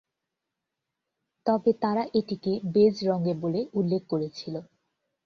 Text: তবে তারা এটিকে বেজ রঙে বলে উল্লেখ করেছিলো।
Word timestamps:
তবে 1.45 1.71
তারা 1.83 2.03
এটিকে 2.13 2.53
বেজ 2.73 2.95
রঙে 3.09 3.33
বলে 3.43 3.61
উল্লেখ 3.73 4.01
করেছিলো। 4.09 4.59